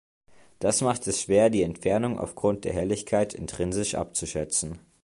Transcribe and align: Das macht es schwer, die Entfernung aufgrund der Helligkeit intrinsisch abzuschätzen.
Das 0.57 0.81
macht 0.81 1.05
es 1.05 1.21
schwer, 1.21 1.51
die 1.51 1.61
Entfernung 1.61 2.17
aufgrund 2.17 2.65
der 2.65 2.73
Helligkeit 2.73 3.35
intrinsisch 3.35 3.93
abzuschätzen. 3.93 4.79